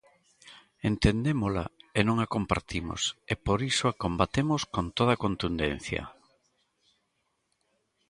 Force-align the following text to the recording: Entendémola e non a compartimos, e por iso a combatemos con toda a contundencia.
Entendémola 0.91 1.65
e 1.97 2.01
non 2.07 2.17
a 2.19 2.27
compartimos, 2.35 3.01
e 3.31 3.33
por 3.45 3.59
iso 3.71 3.85
a 3.87 3.97
combatemos 4.03 4.61
con 4.73 4.85
toda 4.97 5.11
a 5.15 5.21
contundencia. 5.25 6.03